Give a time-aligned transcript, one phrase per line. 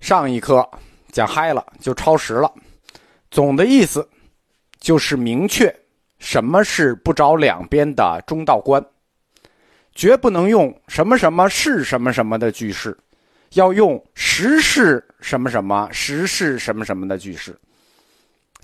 [0.00, 0.68] 上一课
[1.12, 2.52] 讲嗨了，就超时了。
[3.30, 4.08] 总的意思
[4.80, 5.72] 就是明确
[6.18, 8.84] 什么是不着两边的中道观，
[9.94, 12.96] 绝不能用什么什么是什么什么的句式，
[13.52, 17.56] 要用实是什么什么实是什么什么的句式，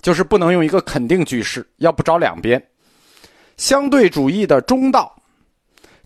[0.01, 2.61] 就是不能用一个肯定句式，要不着两边。
[3.57, 5.15] 相对主义的中道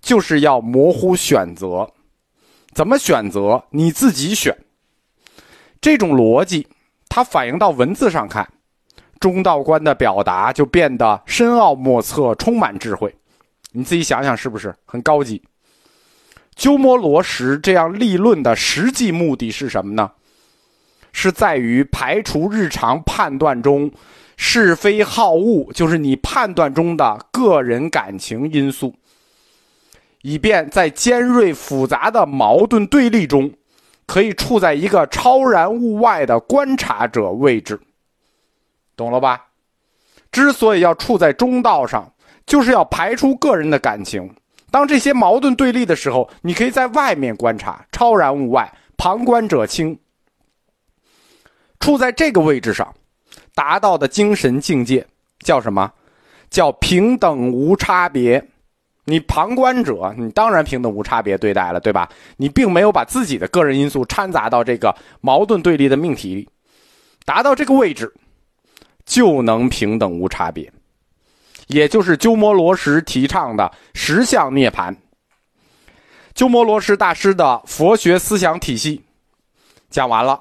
[0.02, 1.90] 就是要模糊选择，
[2.74, 4.56] 怎么选择你自己选。
[5.82, 6.68] 这种逻辑，
[7.10, 8.48] 它反映到文字上看，
[9.20, 13.14] 中道观的表达就变得深奥莫测，充满智慧。
[13.72, 15.42] 你自己想想，是不是很高级？
[16.56, 20.12] 鸠摩罗什这样立论的实际目的是什么呢？
[21.14, 23.92] 是在于排除日常判断中
[24.38, 28.94] 是非好恶，就是你判断中的个人感情因素，
[30.22, 33.52] 以便在尖锐复杂的矛盾对立中。
[34.12, 37.80] 可以处在一个超然物外的观察者位置，
[38.98, 39.48] 懂了吧？
[40.34, 42.12] 之所以要处在中道上，
[42.46, 44.30] 就是要排除个人的感情。
[44.70, 49.98] 当这些矛盾对立的时候，你可以在外面观察，超然物外，旁观者清。
[51.80, 52.94] 处在这个位置上，
[53.56, 55.08] 达到的精神境界
[55.40, 55.90] 叫什么？
[56.50, 58.46] 叫平等无差别。
[59.06, 62.08] 你旁观者，你当然平等无差别对待了，对吧？
[62.38, 66.48] 你并没有把自己的个人因素掺杂到这个矛盾对立的命题里，
[67.26, 68.14] 达到这个位置，
[69.04, 70.72] 就能平等无差别，
[71.68, 74.96] 也就是鸠摩罗什提倡的十相涅槃。
[76.36, 79.02] 鸠摩罗什大师的佛学思想体系
[79.90, 80.40] 讲完了，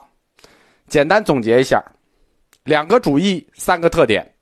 [0.87, 1.83] 简单总结一下：
[2.65, 4.35] 两个主义，三个特点，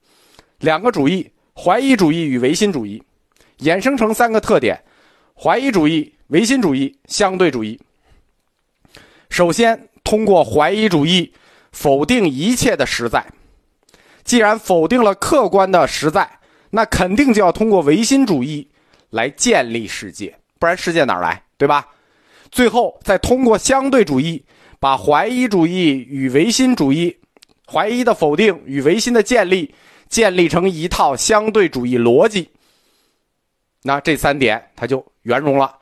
[0.58, 3.00] 两个主义，怀疑主义与唯心主义。
[3.60, 4.82] 衍生成三个特点：
[5.34, 7.78] 怀疑主义、唯心主义、相对主义。
[9.30, 11.32] 首先，通过怀疑主义
[11.72, 13.24] 否定一切的实在。
[14.24, 16.28] 既然否定了客观的实在，
[16.70, 18.68] 那肯定就要通过唯心主义
[19.10, 21.42] 来建立世界，不然世界哪来？
[21.56, 21.88] 对吧？
[22.50, 24.44] 最后，再通过相对主义，
[24.78, 27.16] 把怀疑主义与唯心主义、
[27.66, 29.74] 怀疑的否定与唯心的建立，
[30.08, 32.48] 建立成一套相对主义逻辑。
[33.82, 35.74] 那这三点它就圆融了，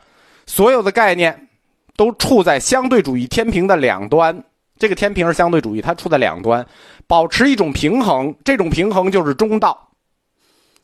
[0.47, 1.49] 所有的概念
[1.97, 4.45] 都处在相对主义天平的两端。
[4.79, 6.67] 这个天平是相对主义，它处在两端，
[7.07, 8.35] 保持一种平衡。
[8.45, 9.89] 这种平衡就是中道。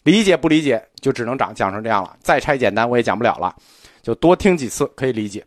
[0.05, 2.17] 理解不理解，就只能讲讲成这样了。
[2.21, 3.55] 再拆简单，我也讲不了了，
[4.03, 5.45] 就多听几次可以理解。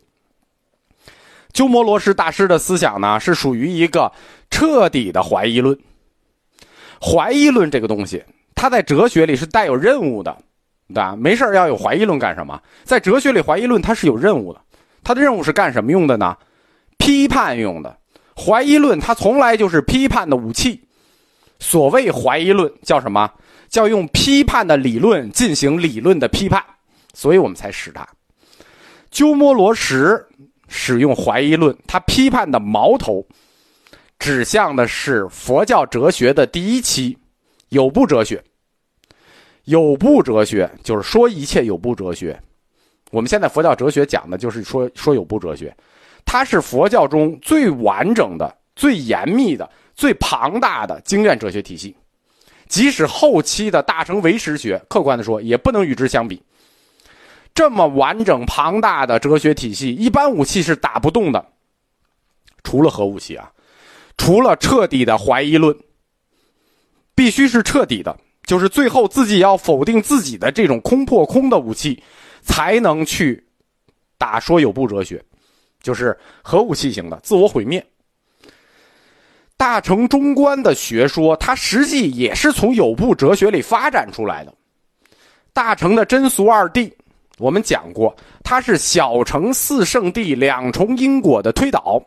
[1.52, 4.12] 鸠摩罗什大师的思想呢，是属于一个
[4.48, 5.76] 彻底的怀疑论。
[7.02, 8.22] 怀疑论这个东西，
[8.54, 10.38] 它在哲学里是带有任务的。
[10.88, 11.16] 对吧？
[11.16, 12.60] 没事要有怀疑论干什么？
[12.84, 14.60] 在哲学里，怀疑论它是有任务的。
[15.02, 16.36] 它的任务是干什么用的呢？
[16.98, 17.96] 批判用的。
[18.36, 20.80] 怀疑论它从来就是批判的武器。
[21.58, 23.30] 所谓怀疑论叫什么？
[23.68, 26.62] 叫用批判的理论进行理论的批判。
[27.14, 28.06] 所以我们才使它。
[29.10, 30.26] 鸠摩罗什
[30.68, 33.26] 使用怀疑论，他批判的矛头
[34.18, 37.16] 指向的是佛教哲学的第一期
[37.70, 38.42] 有部哲学。
[39.66, 42.40] 有部哲学就是说一切有部哲学，
[43.10, 45.76] 我们现在佛教哲学讲的就是说说有部哲学，
[46.24, 51.96] 它是佛教中最完整的、最严密的、最庞大的经验哲学体系，
[52.68, 56.40] 即使后期的大乘唯识学，客观的说也不能与之相比。
[57.52, 61.44] 这么完整庞大的哲学体系，一般武器是打不动的，
[62.62, 63.50] 除了核武器啊，
[64.16, 65.76] 除了彻底的怀疑论，
[67.16, 68.16] 必须是彻底的。
[68.46, 72.02] 就是最后自己要否定自己的这种空破空的武器，
[72.40, 73.44] 才能去
[74.16, 75.22] 打说有部哲学，
[75.82, 77.84] 就是核武器型的自我毁灭。
[79.56, 84.54] 大乘中观的学说，它实际也是从有部哲学里发展出来的。
[85.52, 86.92] 大乘的真俗二谛，
[87.38, 88.14] 我们讲过，
[88.44, 92.00] 它是小乘四圣谛两重因果的推导。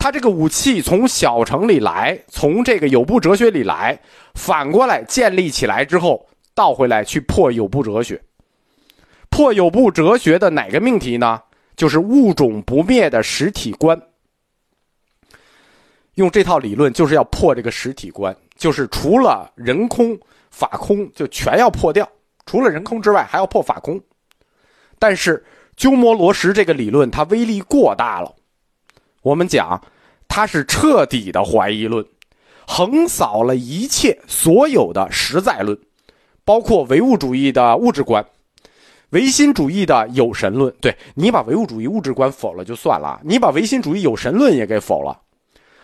[0.00, 4.00] 他这个武器从小城里来，从这个有部哲学里来，
[4.34, 8.18] 反过来建立起来之后，倒回来去破有部哲学。
[9.28, 11.42] 破有部哲学的哪个命题呢？
[11.76, 14.00] 就是物种不灭的实体观。
[16.14, 20.18] 用这套理论就是要破这个实体观，就是除了人空
[20.50, 22.08] 法空，就全要破掉。
[22.46, 24.00] 除了人空之外，还要破法空。
[24.98, 25.44] 但是
[25.76, 28.34] 鸠摩罗什这个理论，它威力过大了。
[29.22, 29.82] 我们讲，
[30.28, 32.04] 他是彻底的怀疑论，
[32.66, 35.78] 横扫了一切所有的实在论，
[36.44, 38.24] 包括唯物主义的物质观、
[39.10, 45.20] 唯心主义的有神论，对你把唯物主义物质观否了就算了，你把唯心主义有神论也给否了，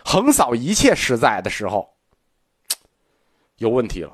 [0.03, 1.87] 横扫一切实在的时候，
[3.57, 4.11] 有问题了。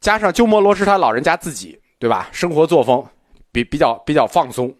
[0.00, 2.28] 加上鸠摩罗什他老人家自己，对吧？
[2.32, 3.06] 生活作风
[3.52, 4.74] 比比较比较放松，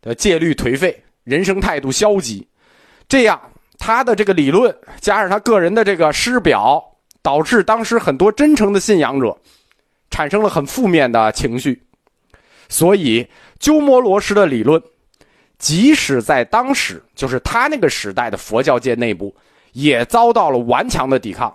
[0.00, 2.46] 的戒律颓废，人生态度消极，
[3.06, 3.40] 这样
[3.78, 6.82] 他的这个理论加上他个人的这个师表，
[7.22, 9.36] 导致当时很多真诚的信仰者。
[10.10, 11.82] 产生了很负面的情绪，
[12.70, 13.28] 所以
[13.60, 14.82] 鸠摩罗什的理论，
[15.58, 19.36] 即使在当时，就是他那个时代的佛教界内部，
[19.72, 21.54] 也遭到了顽强的抵抗。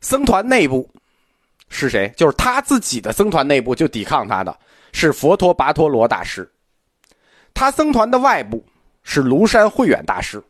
[0.00, 0.88] 僧团内部
[1.68, 2.10] 是谁？
[2.16, 4.58] 就是他自己的僧团内部就抵抗他的，
[4.92, 6.50] 是佛陀跋陀罗大师。
[7.56, 8.62] 他僧团的外部
[9.02, 10.44] 是庐山慧远大师，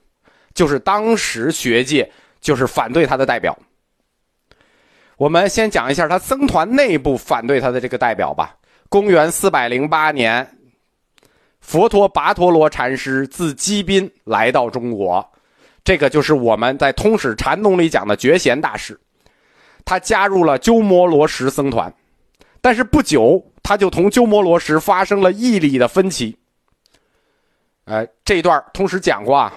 [0.53, 2.11] 就是当时学界
[2.41, 3.57] 就是反对他的代表。
[5.17, 8.57] 我们先讲一下他僧团内部反对他的这个代表吧。
[8.89, 10.59] 公元四百零八年，
[11.61, 15.25] 佛陀跋陀罗禅师自基宾来到中国，
[15.85, 18.99] 这个就是我们在通史禅宗里讲的觉贤大师。
[19.85, 21.95] 他加入了鸠摩罗什僧团，
[22.61, 26.37] 但是不久他就同鸠摩罗什发生了义理的分歧。
[27.87, 29.53] 呃，这一段同时讲过啊，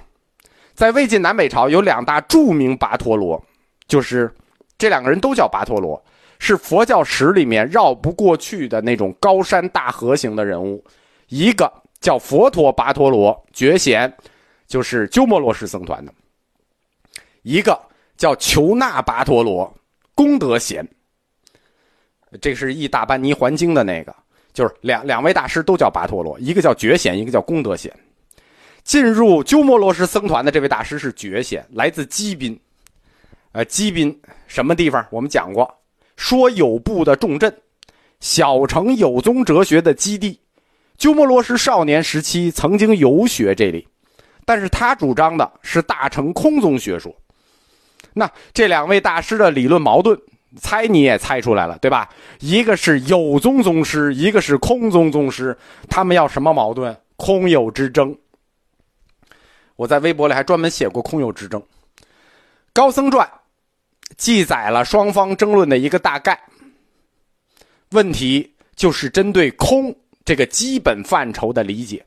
[0.73, 3.39] 在魏晋南北朝有两大著名跋陀罗，
[3.87, 4.33] 就是。
[4.81, 6.01] 这两个人都叫跋陀罗，
[6.39, 10.81] 是佛教史里面绕不过去的那种高山大河型的人物。
[11.27, 14.09] 一个叫佛陀跋陀罗觉贤，
[14.67, 16.13] 就是鸠摩罗什僧团的；
[17.41, 17.77] 一个
[18.15, 19.69] 叫求那跋陀罗
[20.15, 20.87] 功德贤，
[22.39, 24.15] 这是一大般尼环经的那个，
[24.53, 27.93] 就是两两位大师都叫跋陀罗，一个叫觉贤，一个叫功德贤。
[28.89, 32.59] 进入鸠摩罗什僧团的这位大师是觉贤，来自基宾。
[33.51, 35.05] 呃，基宾什么地方？
[35.11, 35.71] 我们讲过，
[36.17, 37.55] 说有部的重镇，
[38.19, 40.39] 小乘有宗哲学的基地。
[40.97, 43.87] 鸠摩罗什少年时期曾经游学这里，
[44.43, 47.15] 但是他主张的是大乘空宗学说。
[48.13, 50.19] 那这两位大师的理论矛盾，
[50.59, 52.09] 猜你也猜出来了，对吧？
[52.39, 55.55] 一个是有宗宗师，一个是空宗宗师，
[55.87, 56.97] 他们要什么矛盾？
[57.17, 58.17] 空有之争。
[59.79, 61.57] 我在微博里还专门写过空有之争，
[62.73, 63.25] 《高僧传》。
[64.17, 66.37] 记载了双方争论的一个大概。
[67.91, 69.95] 问题就是针对空
[70.25, 72.05] 这个基本范畴的理解。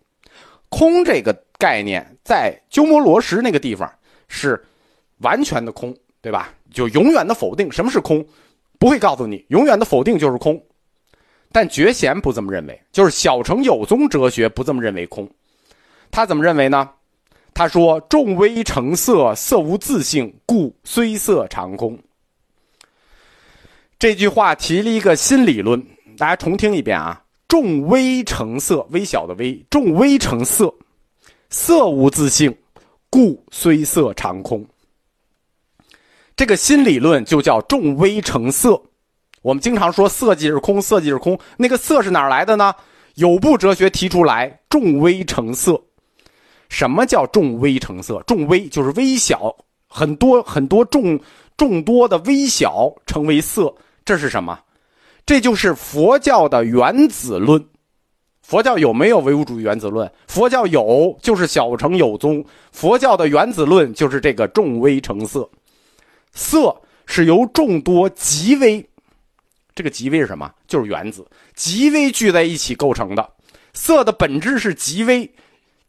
[0.69, 3.91] 空这个概念在鸠摩罗什那个地方
[4.29, 4.63] 是
[5.21, 6.53] 完全的空，对吧？
[6.75, 7.73] 就永远的否定。
[7.73, 8.23] 什么是空？
[8.79, 10.63] 不会告诉你，永远的否定就是空。
[11.51, 15.27] 但觉贤不这么认为，就是小乘有宗哲学不这么认为空。
[16.11, 16.91] 他怎么认为呢？
[17.62, 21.97] 他说：“众微成色，色无自性，故虽色常空。”
[24.00, 25.81] 这句话提了一个新理论，
[26.19, 30.75] 大家重听一遍啊！“众微成色，微小的微，众微成色，
[31.50, 32.53] 色无自性，
[33.09, 34.67] 故虽色常空。”
[36.35, 38.82] 这个新理论就叫“众微成色”。
[39.41, 42.75] 我们经常说“色即是空，色即是空”，那个“色”是哪来的呢？
[43.14, 45.81] 有部哲学提出来，“众微成色”。
[46.73, 48.23] 什么叫众微成色？
[48.27, 49.55] 众微就是微小，
[49.87, 51.21] 很多很多众
[51.55, 53.73] 众多的微小成为色，
[54.07, 54.59] 这是什么？
[55.27, 57.63] 这就是佛教的原子论。
[58.41, 60.11] 佛教有没有唯物主义原子论？
[60.27, 62.43] 佛教有，就是小乘有宗。
[62.73, 65.49] 佛教的原子论就是这个众微成色，
[66.33, 66.75] 色
[67.05, 68.85] 是由众多极微，
[69.75, 70.50] 这个极微是什么？
[70.67, 71.25] 就是原子，
[71.55, 73.31] 极微聚在一起构成的。
[73.75, 75.31] 色的本质是极微。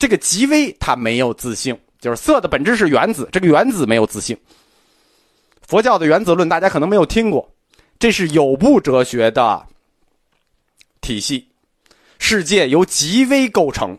[0.03, 4.37] 这个极微它没有自性，就是色的本质是原子，这个原子没有自性。
[5.65, 7.49] 佛教的原子论大家可能没有听过，
[7.97, 9.65] 这是有部哲学的
[10.99, 11.47] 体系。
[12.19, 13.97] 世界由极微构成，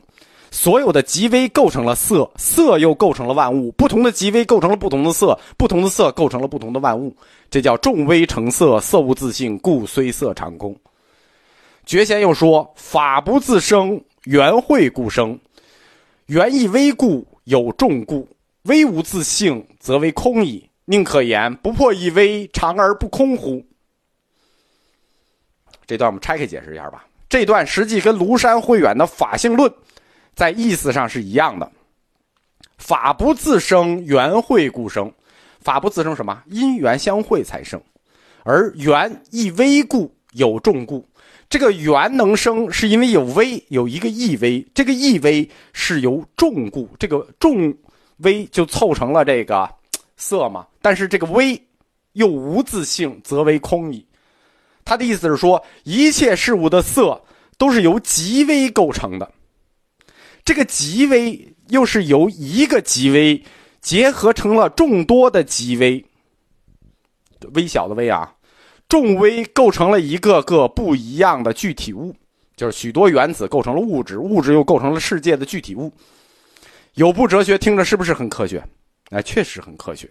[0.50, 7.16] 所有的极微构成了色，色又构成了万物，不同的极微构成了不同的色，不同的色构成了不同的万物，
[7.49, 10.76] 这叫众微成色，色无自性，故虽色常空。
[11.87, 15.40] 觉贤又说：法不自生，缘会故生。
[16.26, 18.26] 缘亦微故，有众故，
[18.62, 20.71] 微无自性，则为空矣。
[20.87, 23.62] 宁可言不破亦微，常而不空乎？
[25.87, 27.07] 这段我们拆开解释一下吧。
[27.28, 29.71] 这段实际跟庐山慧远的法性论
[30.35, 31.71] 在意思上是一样的。
[32.78, 35.12] 法不自生，缘会故生。
[35.61, 36.43] 法不自生什么？
[36.47, 37.81] 因缘相会才生。
[38.45, 41.07] 而缘亦微故，有众故。
[41.49, 44.67] 这个缘能生，是因为有微，有一个异微。
[44.75, 47.73] 这个异微是由众故，这个众
[48.19, 49.69] 微就凑成了这个
[50.17, 50.67] 色嘛。
[50.83, 51.61] 但是这个微
[52.13, 54.05] 又无自性，则为空矣。
[54.85, 57.23] 他的意思是说，一切事物的色
[57.57, 59.33] 都是由极微构成的。
[60.45, 63.43] 这个极微又是由一个极微
[63.81, 66.05] 结合成了众多的极微，
[67.55, 68.35] 微小的微啊，
[68.88, 72.14] 众微构成了一个个不一样的具体物，
[72.57, 75.93] 就是许多原子构成了物质，物质又构成了世界的具体物。
[76.95, 78.62] 有部哲学听着是不是很科学？
[79.11, 80.09] 哎，确实很科学。